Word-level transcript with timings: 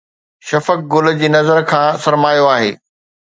شفق 0.47 0.79
گل 0.93 1.05
جي 1.19 1.27
نظر 1.37 1.57
کان 1.69 1.89
سرمايو 2.03 2.45
آهي 2.55 2.71